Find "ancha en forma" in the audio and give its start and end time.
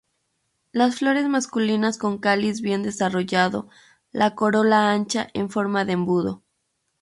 4.91-5.85